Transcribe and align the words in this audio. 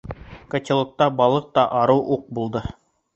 Котелокта 0.53 1.07
балыҡ 1.19 1.51
та 1.57 1.65
арыу 1.81 2.01
уҡ 2.17 2.25
булды. 2.39 2.63